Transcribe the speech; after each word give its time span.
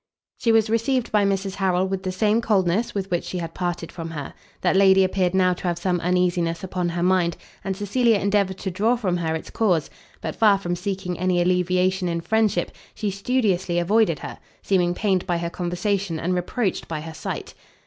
She 0.39 0.51
was 0.51 0.67
received 0.67 1.11
by 1.11 1.25
Mrs 1.25 1.53
Harrel 1.57 1.87
with 1.87 2.01
the 2.01 2.11
same 2.11 2.41
coldness 2.41 2.95
with 2.95 3.11
which 3.11 3.23
she 3.23 3.37
had 3.37 3.53
parted 3.53 3.91
from 3.91 4.09
her. 4.09 4.33
That 4.61 4.75
lady 4.75 5.03
appeared 5.03 5.35
now 5.35 5.53
to 5.53 5.67
have 5.67 5.77
some 5.77 5.99
uneasiness 6.01 6.63
upon 6.63 6.89
her 6.89 7.03
mind, 7.03 7.37
and 7.63 7.77
Cecilia 7.77 8.17
endeavoured 8.17 8.57
to 8.57 8.71
draw 8.71 8.95
from 8.95 9.17
her 9.17 9.35
its 9.35 9.51
cause; 9.51 9.91
but 10.19 10.35
far 10.35 10.57
from 10.57 10.75
seeking 10.75 11.19
any 11.19 11.39
alleviation 11.39 12.07
in 12.09 12.21
friendship, 12.21 12.71
she 12.95 13.11
studiously 13.11 13.77
avoided 13.77 14.17
her, 14.17 14.39
seeming 14.63 14.95
pained 14.95 15.27
by 15.27 15.37
her 15.37 15.51
conversation, 15.51 16.19
and 16.19 16.33
reproached 16.33 16.87
by 16.87 17.01
her 17.01 17.13
sight. 17.13 17.53